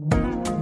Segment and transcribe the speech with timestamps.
[0.00, 0.59] Mga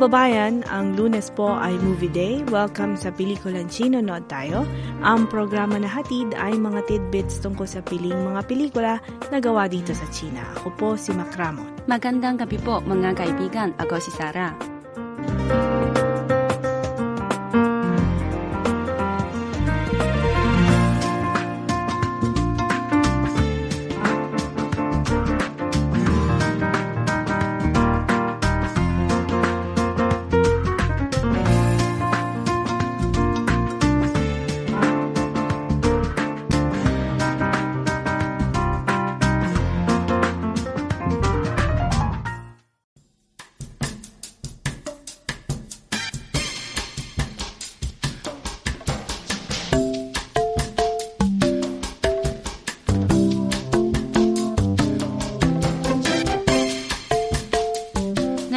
[0.00, 2.40] kababayan, ang lunes po ay movie day.
[2.48, 4.64] Welcome sa Pelikulan Chino Nood tayo.
[5.04, 8.96] Ang programa na hatid ay mga tidbits tungkol sa piling mga pelikula
[9.28, 10.40] na gawa dito sa China.
[10.56, 11.68] Ako po si Macramon.
[11.84, 13.76] Magandang gabi po mga kaibigan.
[13.76, 14.79] Ako si Sarah.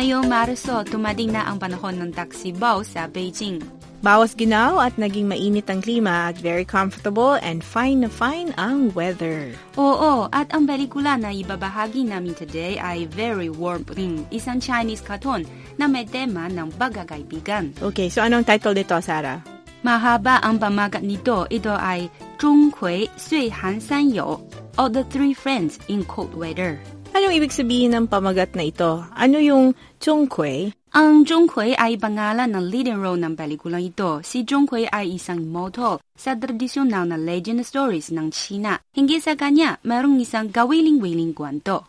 [0.04, 3.64] Ngayong Marso, tumading na ang panahon ng taksibaw sa Beijing.
[4.04, 8.92] Bawas ginaw at naging mainit ang klima at very comfortable and fine na fine ang
[9.00, 9.56] weather.
[9.80, 15.48] Oo, at ang pelikula na ibabahagi namin today ay Very Warm Ring, isang Chinese cartoon
[15.80, 17.72] na may tema ng pagkakaibigan.
[17.80, 19.40] Okay, so anong title dito, Sarah?
[19.88, 21.48] Mahaba ang pamagat nito.
[21.48, 22.12] Ito ay
[22.44, 24.44] Zhong Kui Sui Han San Yo
[24.76, 26.76] or The Three Friends in Cold Weather.
[27.14, 29.06] Anong ibig sabihin ng pamagat na ito?
[29.14, 30.68] Ano yung Chongkui?
[31.00, 34.20] Ang Zhong Kui ay pangalan ng leading role ng pelikula ito.
[34.20, 38.76] Si Zhong Kui ay isang immortal sa tradisyonal na legend stories ng China.
[38.92, 41.88] Hinggil sa kanya, mayroong isang gawiling-wiling kwento.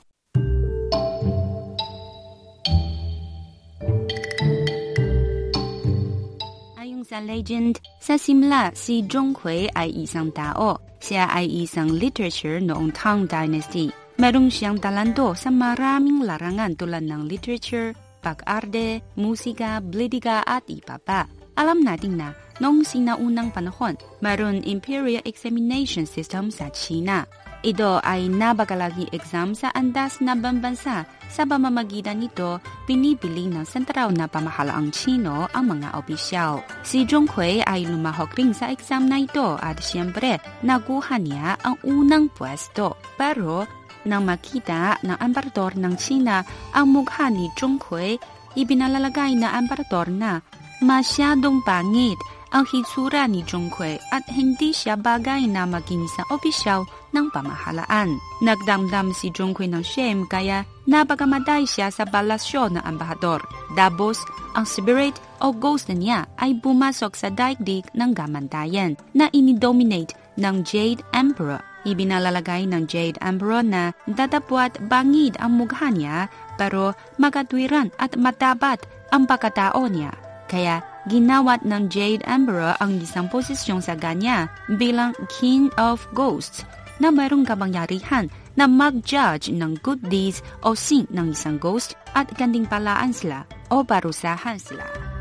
[6.79, 10.79] Ayon sa legend, sa simula si Zhong Kui ay isang tao.
[11.03, 13.91] Siya ay isang literature noong Tang Dynasty.
[14.15, 17.91] Merong siyang talento sa maraming larangan tulad ng literature,
[18.25, 21.29] pag-arte, musika, politika at iba pa.
[21.61, 27.29] Alam natin na noong sinaunang panahon, mayroon imperial examination system sa China.
[27.65, 31.09] Ito ay nabakalaging exam sa andas na bambansa.
[31.33, 36.61] Sa pamamagitan nito, pinipili ng sentral na pamahalaang Chino ang mga opisyal.
[36.85, 41.81] Si Zhong Kui ay lumahok rin sa exam na ito at siyempre, nakuha niya ang
[41.89, 43.01] unang pwesto.
[43.17, 43.65] Pero,
[44.05, 48.17] nang makita ng emperador ng China ang mukha ni Zhong Kui,
[48.55, 50.41] ibinalalagay na emperador na
[50.85, 52.17] masyadong pangit
[52.55, 58.15] ang hitsura ni Zhong Kui at hindi siya bagay na maging isang opisyal ng pamahalaan.
[58.39, 63.43] Nagdamdam si Zhong Kui ng shame kaya napagamatay siya sa palasyo ng embahador.
[63.75, 64.23] Dabos,
[64.55, 71.03] ang spirit o ghost niya ay bumasok sa daigdig ng gamantayan na inidominate ng Jade
[71.11, 71.74] Emperor.
[71.85, 78.81] Ibinalalagay ng Jade Emperor na dadapwat bangid ang mukha niya pero magatwiran at matabat
[79.13, 80.17] ang pagkatao niya.
[80.49, 84.49] Kaya ginawat ng Jade Emperor ang isang posisyon sa kanya
[84.81, 86.65] bilang King of Ghosts
[87.03, 92.65] na mayroong kapangyarihan na mag-judge ng good deeds o sin ng isang ghost at ganding
[92.71, 93.43] palaan sila
[93.75, 95.14] o parusahan sila.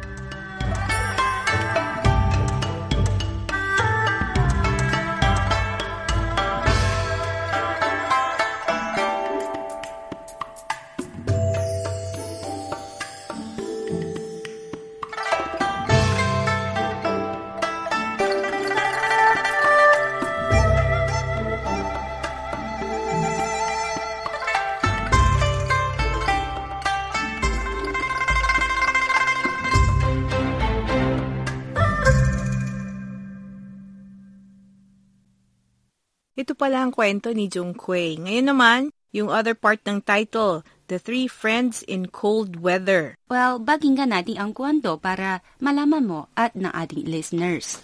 [36.63, 38.15] Pala ang kwento ni Jung Kui.
[38.15, 38.81] Ngayon naman,
[39.11, 43.19] yung other part ng title, The Three Friends in Cold Weather.
[43.27, 47.83] Well, baginggan natin ang kwento para malaman mo at ng ating listeners.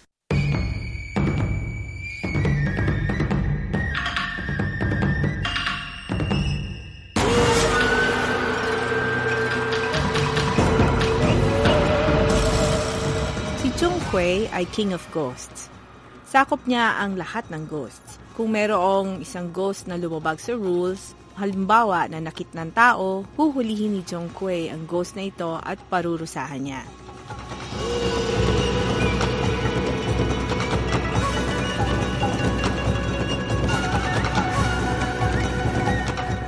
[13.60, 15.68] Si Jung Kui ay King of Ghosts.
[16.24, 18.09] Sakop niya ang lahat ng ghosts.
[18.40, 24.00] Kung merong isang ghost na lumabag sa rules, halimbawa na nakit ng tao, huhulihin ni
[24.00, 26.80] Jung Kui ang ghost na ito at parurusahan niya.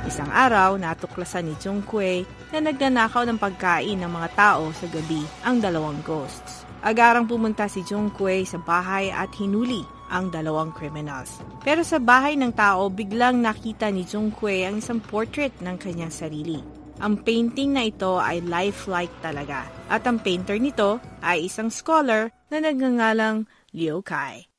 [0.09, 5.61] Isang araw, natuklasan ni Jungkoy na nagnanakaw ng pagkain ng mga tao sa gabi ang
[5.61, 6.65] dalawang ghosts.
[6.81, 11.41] Agarang pumunta si Jungkoy sa bahay at hinuli ang dalawang criminals.
[11.65, 16.61] Pero sa bahay ng tao, biglang nakita ni Jungkoy ang isang portrait ng kanyang sarili.
[17.01, 19.65] Ang painting na ito ay lifelike talaga.
[19.89, 24.52] At ang painter nito ay isang scholar na nagngangalang Liu Kai.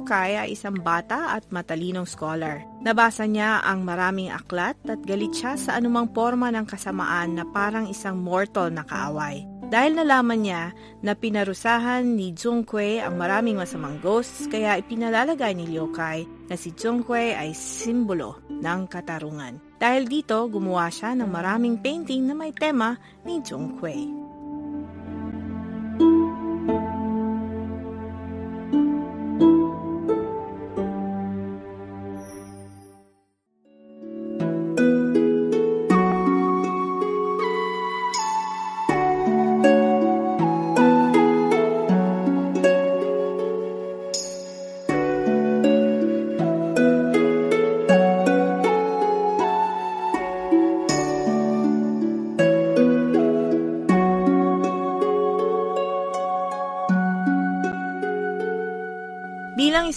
[0.00, 2.64] Yokai ay isang bata at matalinong scholar.
[2.80, 7.84] Nabasa niya ang maraming aklat at galit siya sa anumang forma ng kasamaan na parang
[7.84, 9.44] isang mortal na kaaway.
[9.68, 10.72] Dahil nalaman niya
[11.04, 17.36] na pinarusahan ni Jungkoy ang maraming masamang ghosts, kaya ipinalalagay ni Yokai na si Jungkoy
[17.36, 19.60] ay simbolo ng katarungan.
[19.76, 22.96] Dahil dito, gumawa siya ng maraming painting na may tema
[23.28, 24.19] ni Jungkoy.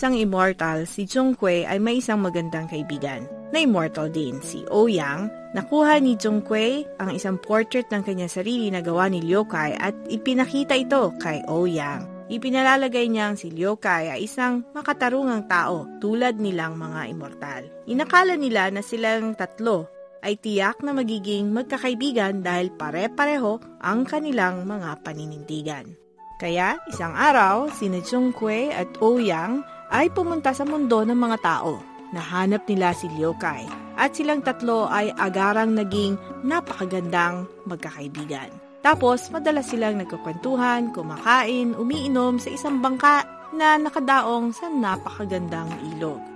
[0.03, 3.23] Isang immortal, si Zhongkui ay may isang magandang kaibigan
[3.55, 5.31] na immortal din, si Ouyang.
[5.55, 10.75] Nakuha ni Zhongkui ang isang portrait ng kanyang sarili na gawa ni Liukai at ipinakita
[10.75, 12.27] ito kay Ouyang.
[12.27, 17.63] Ipinalalagay niyang si Liukai ay isang makatarungang tao tulad nilang mga immortal.
[17.87, 19.87] Inakala nila na silang tatlo
[20.19, 25.95] ay tiyak na magiging magkakaibigan dahil pare-pareho ang kanilang mga paninindigan.
[26.43, 28.03] Kaya isang araw, sina
[28.35, 31.77] Kue at Ouyang ay pumunta sa mundo ng mga tao.
[32.09, 38.49] Nahanap nila si Liu Kai at silang tatlo ay agarang naging napakagandang magkakaibigan.
[38.83, 43.23] Tapos madalas silang nagkukwentuhan, kumakain, umiinom sa isang bangka
[43.53, 46.32] na nakadaong sa napakagandang ilog.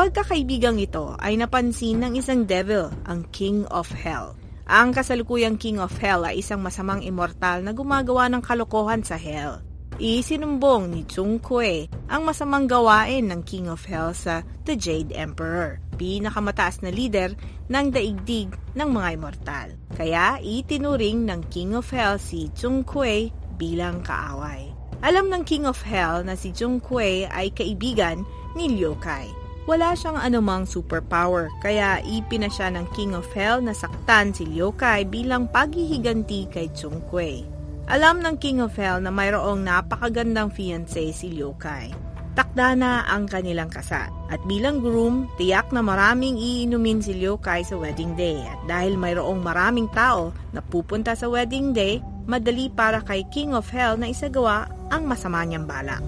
[0.00, 4.32] Pagkakaibigang ito ay napansin ng isang devil, ang King of Hell.
[4.64, 9.60] Ang kasalukuyang King of Hell ay isang masamang immortal na gumagawa ng kalokohan sa Hell.
[10.00, 15.84] Isinumbong ni Chung Kue ang masamang gawain ng King of Hell sa The Jade Emperor,
[16.00, 17.36] pinakamataas na leader
[17.68, 19.76] ng daigdig ng mga immortal.
[20.00, 23.28] Kaya itinuring ng King of Hell si Chung Kue
[23.60, 24.72] bilang kaaway.
[25.04, 28.24] Alam ng King of Hell na si Chung Kue ay kaibigan
[28.56, 29.39] ni Liu Kai
[29.70, 34.74] wala siyang anumang superpower, kaya ipina siya ng King of Hell na saktan si Liu
[34.74, 37.46] Kai bilang paghihiganti kay Chung Kui.
[37.86, 41.94] Alam ng King of Hell na mayroong napakagandang fiancé si Liu Kai.
[42.34, 44.10] Takda na ang kanilang kasal.
[44.26, 48.42] At bilang groom, tiyak na maraming iinumin si Liu Kai sa wedding day.
[48.42, 53.70] At dahil mayroong maraming tao na pupunta sa wedding day, madali para kay King of
[53.70, 56.02] Hell na isagawa ang masama niyang balak.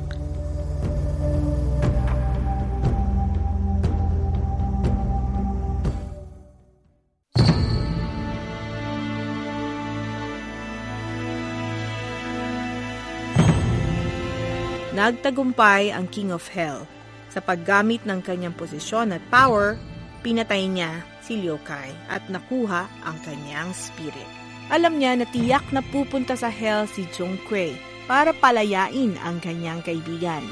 [14.93, 16.85] Nagtagumpay ang King of Hell.
[17.33, 19.81] Sa paggamit ng kanyang posisyon at power,
[20.21, 24.29] pinatay niya si Liu Kai at nakuha ang kanyang spirit.
[24.69, 27.73] Alam niya na tiyak na pupunta sa Hell si Zhong Kui
[28.05, 30.45] para palayain ang kanyang kaibigan.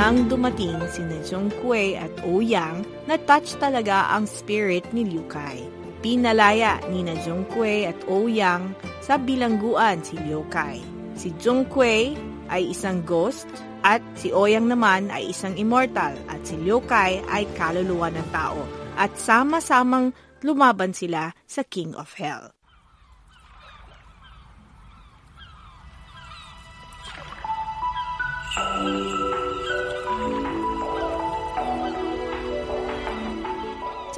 [0.00, 5.79] nang dumating si na Zhongkui at Ouyang, na-touch talaga ang spirit ni Liu Kai.
[6.00, 8.72] Pinalaya ni na Zhongkui at Ouyang
[9.04, 10.80] sa bilangguan si Liu Kai.
[11.12, 12.16] Si Zhongkui
[12.48, 13.44] ay isang ghost
[13.84, 18.64] at si Ouyang naman ay isang immortal at si Liu Kai ay kaluluwa ng tao
[18.96, 22.48] at sama-samang lumaban sila sa King of Hell.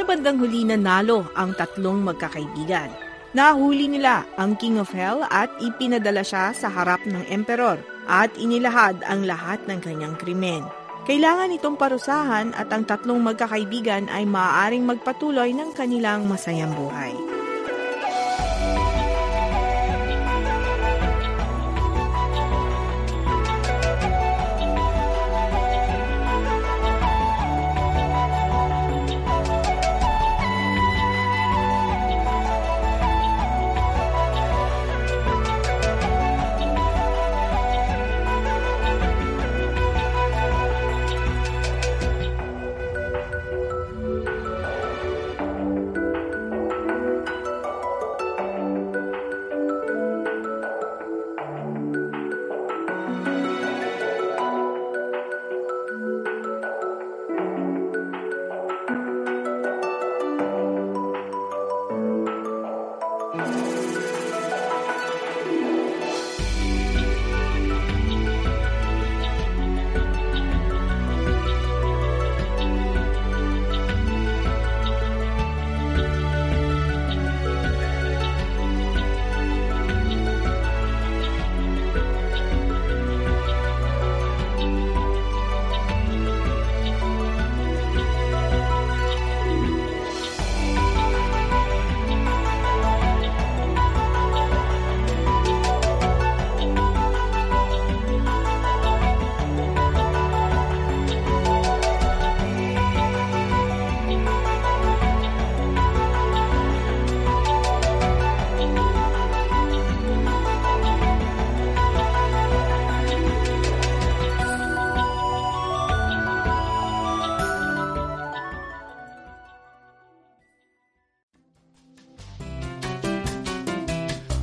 [0.02, 2.90] Sa bandang huli nanalo ang tatlong magkakaibigan.
[3.38, 7.78] Nahuli nila ang King of Hell at ipinadala siya sa harap ng emperor
[8.10, 10.66] at inilahad ang lahat ng kanyang krimen.
[11.06, 17.31] Kailangan itong parusahan at ang tatlong magkakaibigan ay maaaring magpatuloy ng kanilang masayang buhay.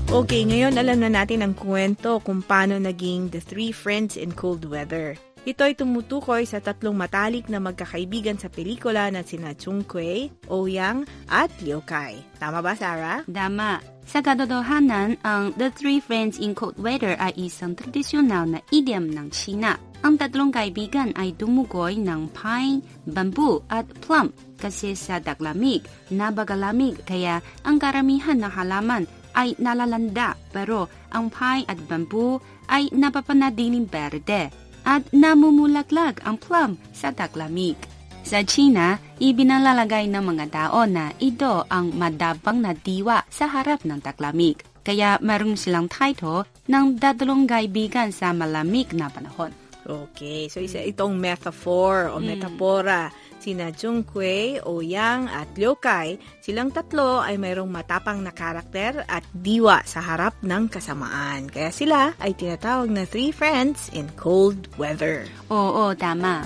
[0.10, 4.66] Okay, ngayon alam na natin ang kwento kung paano naging The Three Friends in Cold
[4.66, 5.14] Weather.
[5.46, 11.06] Ito ay tumutukoy sa tatlong matalik na magkakaibigan sa pelikula na sina Chung Kuei, Ouyang
[11.30, 12.18] at Liu Kai.
[12.42, 13.22] Tama ba, Sarah?
[13.30, 13.86] Tama.
[14.10, 19.30] Sa katotohanan, ang The Three Friends in Cold Weather ay isang tradisyonal na idiom ng
[19.30, 19.78] China.
[20.02, 27.46] Ang tatlong kaibigan ay dumugoy ng pine, bamboo at plum kasi sa taglamig, nabagalamig kaya
[27.62, 29.06] ang karamihan ng halaman
[29.36, 34.50] ay nalalanda pero ang pine at bamboo ay napapanatiling berde
[34.88, 37.78] at namumulaglag ang plum sa taglamig.
[38.26, 44.00] Sa China, ibinalalagay ng mga tao na ito ang madabang na diwa sa harap ng
[44.04, 44.62] taglamig.
[44.86, 49.54] Kaya meron silang title ng datlong kaibigan sa malamig na panahon.
[49.90, 53.10] Okay, so isa itong metaphor o metapora.
[53.40, 59.80] Sina Jungkui, Ouyang at Liu Kai, silang tatlo ay mayroong matapang na karakter at diwa
[59.88, 61.48] sa harap ng kasamaan.
[61.48, 65.24] Kaya sila ay tinatawag na three friends in cold weather.
[65.48, 66.44] Oo, tama.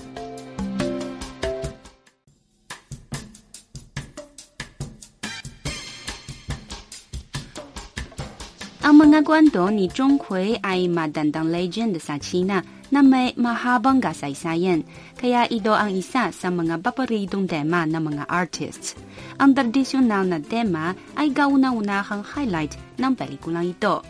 [8.83, 12.61] Ang mga kwento ni Zhong Hui ay madandang legend sa China
[12.93, 14.85] na may mahabang kasaysayan,
[15.17, 18.93] kaya ito ang isa sa mga paboritong tema ng mga artists.
[19.41, 24.05] Ang tradisyonal na tema ay kauna-unahang highlight ng pelikulang ito.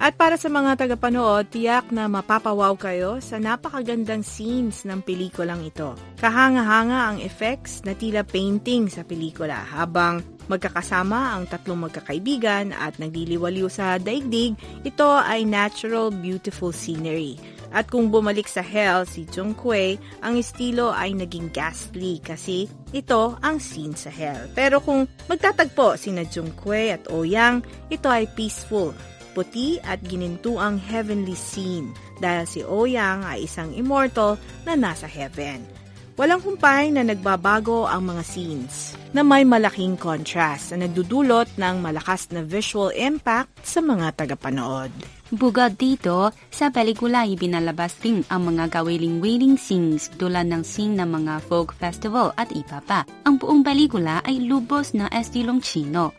[0.00, 5.92] At para sa mga tagapanood, tiyak na mapapawaw kayo sa napakagandang scenes ng pelikulang ito.
[6.18, 13.70] Kahanga-hanga ang effects na tila painting sa pelikula habang magkakasama ang tatlong magkakaibigan at nagliliwaliw
[13.70, 17.38] sa daigdig, ito ay natural beautiful scenery.
[17.70, 19.94] At kung bumalik sa Hell si Jung Kuei,
[20.26, 24.50] ang estilo ay naging ghastly kasi ito ang scene sa Hell.
[24.58, 28.90] Pero kung magtatagpo sina Jung Kuei at Ouyang, ito ay peaceful,
[29.38, 34.34] puti at ginintuang heavenly scene dahil si Ouyang ay isang immortal
[34.66, 35.79] na nasa heaven.
[36.20, 38.92] Walang humpay na nagbabago ang mga scenes.
[39.10, 44.92] na may malaking contrast na nagdudulot ng malakas na visual impact sa mga tagapanood.
[45.34, 51.42] Bugod dito, sa pelikula ibinalabas din ang mga kawiling-wiling scenes tulad ng scene ng mga
[51.50, 53.02] folk festival at iba pa.
[53.26, 56.14] Ang buong pelikula ay lubos na estilong Chino.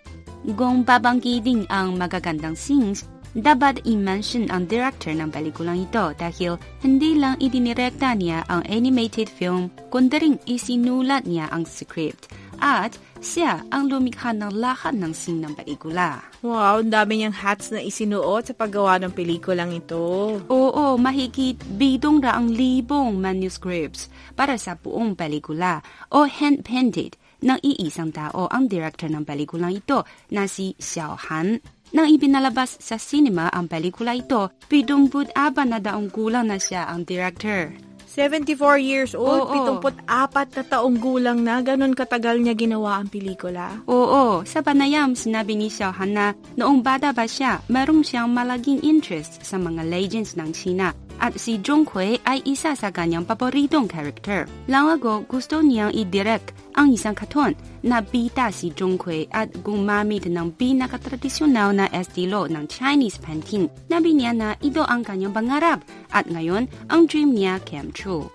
[0.58, 7.39] Kung babanggitin ang magagandang scenes, dapat i-mention ang director ng pelikulang ito dahil hindi lang
[7.39, 12.27] idinirekta niya ang animated film, kundi rin isinulat niya ang script
[12.61, 16.21] at siya ang lumikha ng lahat ng scene ng pelikula.
[16.41, 20.38] Wow, ang dami niyang hats na isinuot sa paggawa ng pelikulang ito.
[20.45, 25.81] Oo, mahigit bidong raang libong manuscripts para sa buong pelikula
[26.13, 31.80] o hand-painted ng iisang tao ang director ng pelikulang ito na si Xiao Han.
[31.91, 37.03] Nang ibinalabas sa cinema ang pelikula ito, bidong aba na daong gulang na siya ang
[37.03, 37.75] director.
[38.12, 39.79] 74 years old, Oo.
[39.79, 43.79] 74 na taong gulang na, ganun katagal niya ginawa ang pelikula.
[43.88, 48.83] Oo, sa panayam sinabi ni Xiao Han na noong bata pa siya, meron siyang malaking
[48.83, 50.91] interest sa mga legends ng China.
[51.21, 54.49] At si Hui ay isa sa kanyang paboritong character.
[54.65, 57.53] Langago gusto niyang i-direct ang isang katon
[57.85, 63.69] na bita si Hui at gumamit ng pinakatradisyonal na estilo ng Chinese painting.
[63.93, 68.25] Nabi niya na ito ang kanyang pangarap at ngayon ang dream niya came true.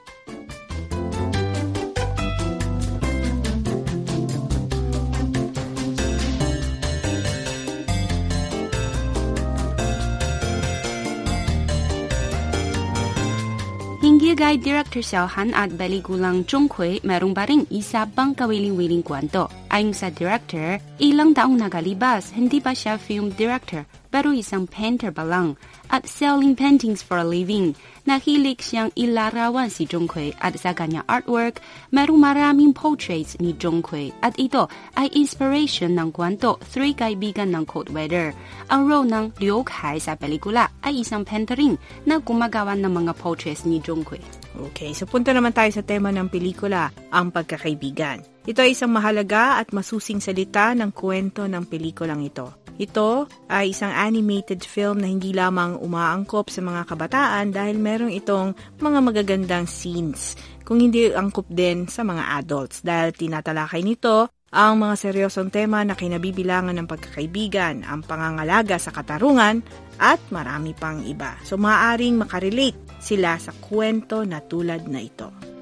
[14.37, 19.49] Kay Director Xiao Han at pelikulang Zhong Hui, merong pa rin isa pang kawiling-wiling kwento.
[19.73, 25.29] Ayon sa director, ilang taong nakalibas, hindi pa siya film director, pero isang painter pa
[25.29, 25.61] lang.
[25.93, 27.77] At selling paintings for a living,
[28.09, 31.61] nahilig siyang ilarawan si Zhong Hui at sa kanyang artwork,
[31.93, 34.17] merong maraming portraits ni Zhong Hui.
[34.25, 38.33] At ito ay inspiration ng kwento Three Kaibigan ng Cold Weather.
[38.73, 41.77] Ang role ng Liu Kai sa pelikula ay isang painter rin
[42.09, 44.25] na gumagawa ng mga portraits ni Zhong Hui.
[44.73, 48.36] Okay, so punta naman tayo sa tema ng pelikula, ang pagkakaibigan.
[48.47, 52.63] Ito ay isang mahalaga at masusing salita ng kwento ng pelikulang ito.
[52.79, 58.55] Ito ay isang animated film na hindi lamang umaangkop sa mga kabataan dahil meron itong
[58.79, 64.95] mga magagandang scenes, kung hindi angkop din sa mga adults dahil tinatalakay nito ang mga
[64.95, 69.59] seryosong tema na kinabibilangan ng pagkakaibigan, ang pangangalaga sa katarungan,
[69.99, 71.35] at marami pang iba.
[71.43, 75.56] So maaaring makarelate sila sa kwento na tulad na ito.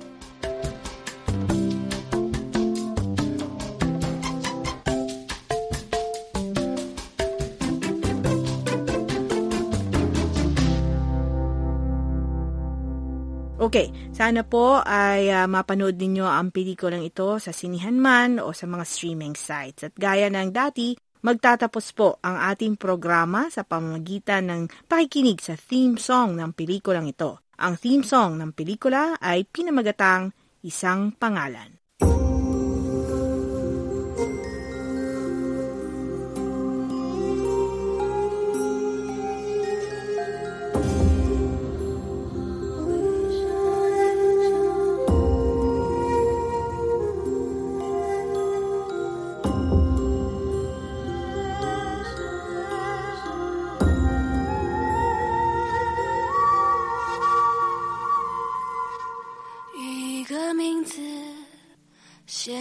[13.75, 18.71] Okay, sana po ay ah, mapanood ninyo ang pelikulang ito sa sinihan man o sa
[18.71, 19.91] mga streaming sites.
[19.91, 25.99] At gaya ng dati, magtatapos po ang ating programa sa pamamagitan ng pakikinig sa theme
[25.99, 27.43] song ng pelikulang ito.
[27.59, 30.31] Ang theme song ng pelikula ay pinamagatang
[30.63, 31.84] Isang Pangalan.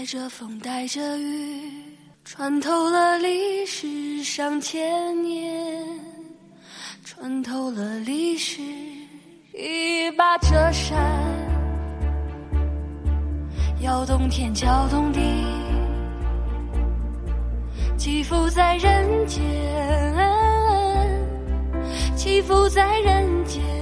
[0.03, 1.71] 带着风，带着雨，
[2.25, 5.81] 穿透了历史上千年，
[7.05, 8.61] 穿透了历史，
[9.53, 10.99] 一把遮扇，
[13.79, 15.21] 摇动天，搅动地，
[17.95, 19.41] 起伏在人间，
[22.17, 23.72] 起伏在人间。